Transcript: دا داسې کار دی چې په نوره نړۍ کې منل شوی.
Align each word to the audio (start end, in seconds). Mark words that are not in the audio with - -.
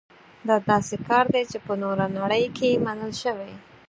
دا 0.47 0.55
داسې 0.69 0.95
کار 1.07 1.25
دی 1.33 1.43
چې 1.51 1.57
په 1.65 1.73
نوره 1.81 2.05
نړۍ 2.19 2.45
کې 2.57 2.81
منل 2.85 3.11
شوی. 3.21 3.51